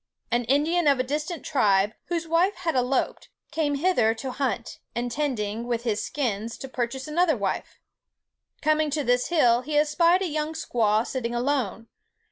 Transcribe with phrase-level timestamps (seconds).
[0.31, 5.67] An Indian of a distant tribe, whose wife had eloped, came hither to hunt, intending,
[5.67, 7.79] with his skins, to purchase another wife.
[8.63, 11.87] Coming to this hill, he espied a young squaw, sitting alone.